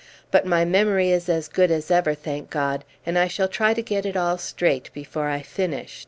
But 0.31 0.47
my 0.47 0.65
memory 0.65 1.11
is 1.11 1.29
as 1.29 1.47
good 1.47 1.69
as 1.69 1.91
ever, 1.91 2.15
thank 2.15 2.49
God, 2.49 2.83
and 3.05 3.19
I 3.19 3.27
shall 3.27 3.47
try 3.47 3.75
to 3.75 3.83
get 3.83 4.03
it 4.03 4.17
all 4.17 4.39
straight 4.39 4.89
before 4.93 5.29
I 5.29 5.43
finish. 5.43 5.99